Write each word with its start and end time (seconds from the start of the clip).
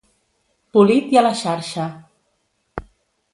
Polit 0.77 1.13
i 1.15 1.19
a 1.21 1.23
la 1.25 1.33
xarxa. 1.43 1.85